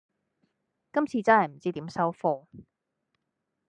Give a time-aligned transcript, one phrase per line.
[0.91, 2.47] 今次真係唔知點收科